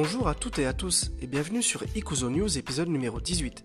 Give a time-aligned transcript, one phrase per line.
[0.00, 3.64] Bonjour à toutes et à tous et bienvenue sur Ikuzo News épisode numéro 18.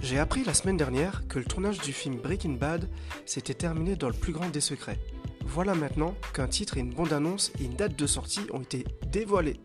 [0.00, 2.88] J'ai appris la semaine dernière que le tournage du film Breaking Bad
[3.26, 5.00] s'était terminé dans le plus grand des secrets.
[5.44, 9.58] Voilà maintenant qu'un titre et une bande-annonce et une date de sortie ont été dévoilés.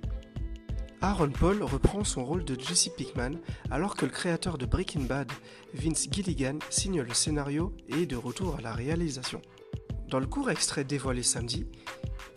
[1.01, 3.36] Aaron Paul reprend son rôle de Jesse Pickman
[3.69, 5.32] alors que le créateur de Breaking Bad,
[5.75, 9.43] Vince Gilligan, signe le scénario et est de retour à la réalisation.
[10.09, 11.68] Dans le court extrait dévoilé samedi,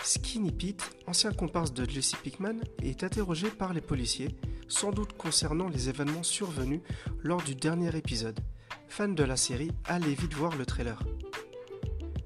[0.02, 4.37] Skinny Pete, ancien comparse de Jesse Pickman, est interrogé par les policiers,
[4.68, 6.80] sans doute concernant les événements survenus
[7.23, 8.40] lors du dernier épisode.
[8.88, 11.02] Fan de la série, allez vite voir le trailer.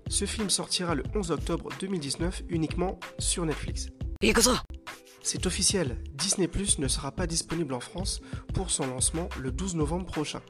[0.08, 3.88] Ce film sortira le 11 octobre 2019 uniquement sur Netflix.
[5.22, 8.20] C'est officiel, Disney Plus ne sera pas disponible en France
[8.52, 10.40] pour son lancement le 12 novembre prochain.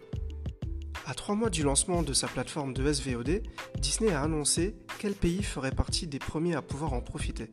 [1.06, 3.42] À trois mois du lancement de sa plateforme de SVOD,
[3.78, 7.50] Disney a annoncé quel pays ferait partie des premiers à pouvoir en profiter.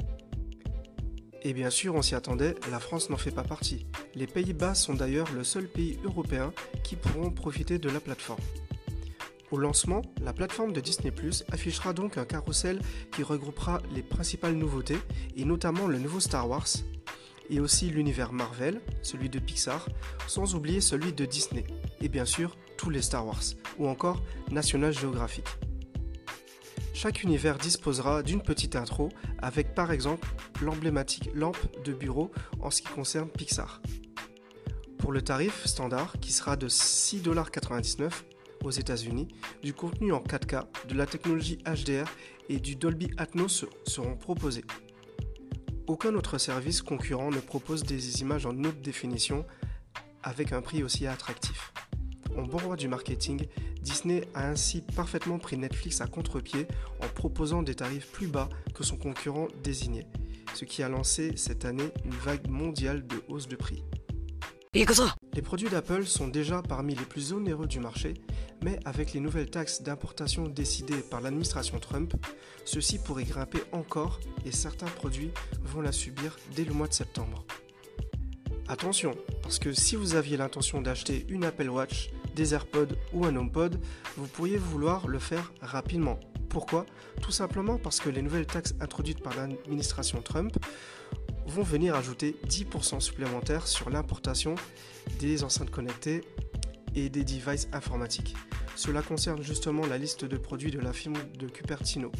[1.41, 3.85] Et bien sûr, on s'y attendait, la France n'en fait pas partie.
[4.15, 6.53] Les Pays-Bas sont d'ailleurs le seul pays européen
[6.85, 8.39] qui pourront profiter de la plateforme.
[9.51, 12.79] Au lancement, la plateforme de Disney Plus affichera donc un carrousel
[13.11, 14.99] qui regroupera les principales nouveautés,
[15.35, 16.69] et notamment le nouveau Star Wars,
[17.49, 19.87] et aussi l'univers Marvel, celui de Pixar,
[20.27, 21.65] sans oublier celui de Disney,
[22.01, 23.43] et bien sûr tous les Star Wars,
[23.77, 25.45] ou encore National Geographic.
[26.93, 30.27] Chaque univers disposera d'une petite intro avec par exemple
[30.61, 33.81] l'emblématique lampe de bureau en ce qui concerne Pixar.
[34.99, 38.11] Pour le tarif standard qui sera de 6,99$
[38.63, 39.27] aux États-Unis,
[39.63, 42.07] du contenu en 4K, de la technologie HDR
[42.49, 44.63] et du Dolby Atmos seront proposés.
[45.91, 49.45] Aucun autre service concurrent ne propose des images en haute définition
[50.23, 51.73] avec un prix aussi attractif.
[52.37, 53.45] En bon roi du marketing,
[53.81, 56.65] Disney a ainsi parfaitement pris Netflix à contre-pied
[57.03, 60.07] en proposant des tarifs plus bas que son concurrent désigné,
[60.53, 63.83] ce qui a lancé cette année une vague mondiale de hausse de prix.
[64.73, 68.13] Les produits d'Apple sont déjà parmi les plus onéreux du marché,
[68.63, 72.13] mais avec les nouvelles taxes d'importation décidées par l'administration Trump,
[72.63, 77.43] ceci pourrait grimper encore et certains produits vont la subir dès le mois de septembre.
[78.69, 83.35] Attention, parce que si vous aviez l'intention d'acheter une Apple Watch, des AirPods ou un
[83.35, 83.77] HomePod,
[84.15, 86.17] vous pourriez vouloir le faire rapidement.
[86.47, 86.85] Pourquoi?
[87.21, 90.57] Tout simplement parce que les nouvelles taxes introduites par l'administration Trump
[91.47, 94.55] vont venir ajouter 10% supplémentaires sur l'importation
[95.19, 96.21] des enceintes connectées
[96.95, 98.35] et des devices informatiques.
[98.75, 102.11] Cela concerne justement la liste de produits de la firme de Cupertino.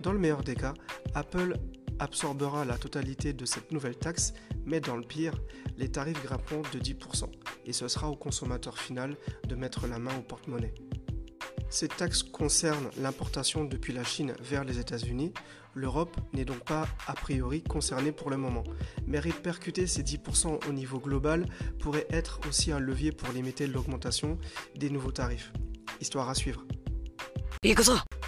[0.00, 0.74] Dans le meilleur des cas,
[1.14, 1.56] Apple
[1.98, 4.32] absorbera la totalité de cette nouvelle taxe,
[4.64, 5.34] mais dans le pire,
[5.78, 7.24] les tarifs grimperont de 10%,
[7.66, 10.74] et ce sera au consommateur final de mettre la main au porte-monnaie.
[11.72, 15.32] Cette taxe concerne l'importation depuis la Chine vers les États-Unis.
[15.74, 18.62] L'Europe n'est donc pas a priori concernée pour le moment.
[19.06, 21.46] Mais répercuter ces 10% au niveau global
[21.80, 24.36] pourrait être aussi un levier pour limiter l'augmentation
[24.76, 25.50] des nouveaux tarifs.
[25.98, 26.66] Histoire à suivre.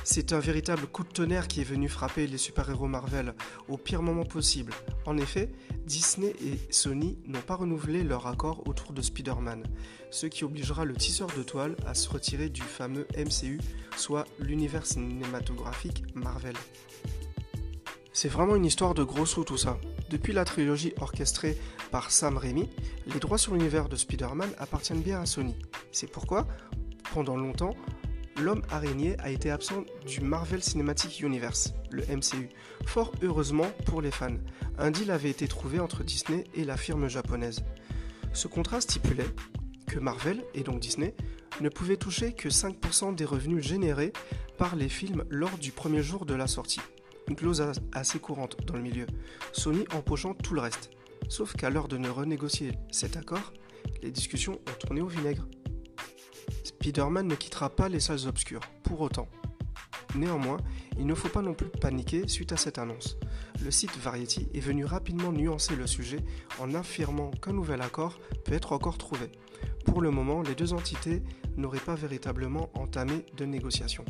[0.06, 3.34] C'est un véritable coup de tonnerre qui est venu frapper les super-héros Marvel
[3.68, 4.74] au pire moment possible.
[5.06, 5.50] En effet,
[5.86, 9.64] Disney et Sony n'ont pas renouvelé leur accord autour de Spider-Man,
[10.10, 13.58] ce qui obligera le tisseur de toile à se retirer du fameux MCU,
[13.96, 16.56] soit l'univers cinématographique Marvel.
[18.12, 19.80] C'est vraiment une histoire de gros sous tout ça.
[20.10, 21.56] Depuis la trilogie orchestrée
[21.90, 22.68] par Sam Raimi,
[23.06, 25.56] les droits sur l'univers de Spider-Man appartiennent bien à Sony.
[25.92, 26.46] C'est pourquoi,
[27.14, 27.74] pendant longtemps,
[28.40, 32.48] l'homme araignée a été absent du Marvel Cinematic Universe, le MCU.
[32.86, 34.36] Fort heureusement pour les fans,
[34.78, 37.64] un deal avait été trouvé entre Disney et la firme japonaise.
[38.32, 39.28] Ce contrat stipulait
[39.86, 41.14] que Marvel, et donc Disney,
[41.60, 44.12] ne pouvait toucher que 5% des revenus générés
[44.58, 46.80] par les films lors du premier jour de la sortie.
[47.28, 49.06] Une clause assez courante dans le milieu,
[49.52, 50.90] Sony empochant tout le reste.
[51.28, 53.52] Sauf qu'à l'heure de ne renégocier cet accord,
[54.02, 55.46] les discussions ont tourné au vinaigre.
[56.64, 59.28] Spider-Man ne quittera pas les salles obscures, pour autant.
[60.14, 60.58] Néanmoins,
[60.98, 63.16] il ne faut pas non plus paniquer suite à cette annonce.
[63.62, 66.20] Le site Variety est venu rapidement nuancer le sujet
[66.60, 69.30] en affirmant qu'un nouvel accord peut être encore trouvé.
[69.84, 71.22] Pour le moment, les deux entités
[71.56, 74.04] n'auraient pas véritablement entamé de négociations.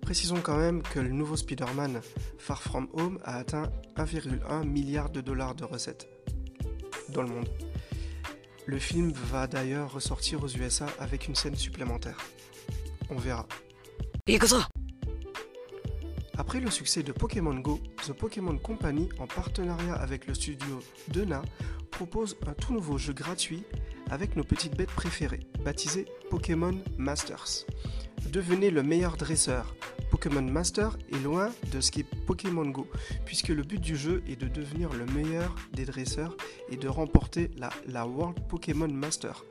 [0.00, 2.00] Précisons quand même que le nouveau Spider-Man
[2.38, 6.08] Far From Home a atteint 1,1 milliard de dollars de recettes
[7.10, 7.48] dans le monde.
[8.68, 12.18] Le film va d'ailleurs ressortir aux USA avec une scène supplémentaire.
[13.08, 13.48] On verra.
[16.36, 21.40] Après le succès de Pokémon Go, The Pokémon Company, en partenariat avec le studio Dena,
[21.90, 23.62] propose un tout nouveau jeu gratuit
[24.10, 27.64] avec nos petites bêtes préférées, baptisé Pokémon Masters.
[28.30, 29.74] Devenez le meilleur dresseur,
[30.20, 32.88] Pokémon Master est loin de ce qu'est Pokémon Go,
[33.24, 36.36] puisque le but du jeu est de devenir le meilleur des dresseurs
[36.70, 37.52] et de remporter
[37.86, 39.44] la, World Pokémon Master.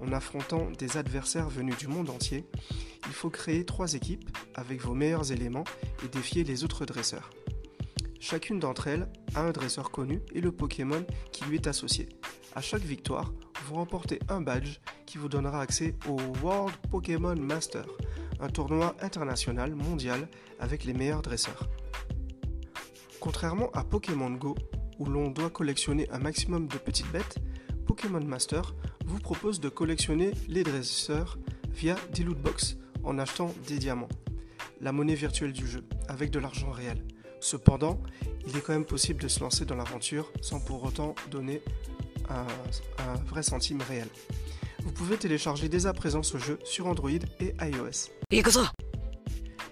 [0.00, 2.46] En affrontant des adversaires venus du monde entier,
[3.06, 5.64] il faut créer trois équipes avec vos meilleurs éléments
[6.02, 7.28] et défier les autres dresseurs.
[8.18, 12.08] Chacune d'entre elles a un dresseur connu et le Pokémon qui lui est associé.
[12.54, 13.30] À chaque victoire,
[13.66, 17.84] vous remportez un badge qui vous donnera accès au World Pokémon Master,
[18.40, 20.28] un tournoi international mondial
[20.60, 21.68] avec les meilleurs dresseurs.
[23.20, 24.54] Contrairement à Pokémon Go,
[24.98, 27.38] où l'on doit collectionner un maximum de petites bêtes,
[27.86, 28.74] Pokémon Master
[29.06, 31.38] vous propose de collectionner les dresseurs
[31.68, 34.08] via des loot box en achetant des diamants,
[34.80, 37.04] la monnaie virtuelle du jeu, avec de l'argent réel.
[37.40, 38.00] Cependant,
[38.46, 41.60] il est quand même possible de se lancer dans l'aventure sans pour autant donner
[42.30, 42.46] un,
[42.98, 44.08] un vrai centime réel.
[44.84, 48.10] Vous pouvez télécharger dès à présent ce jeu sur Android et iOS.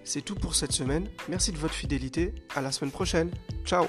[0.04, 3.30] C'est tout pour cette semaine, merci de votre fidélité, à la semaine prochaine,
[3.64, 3.86] ciao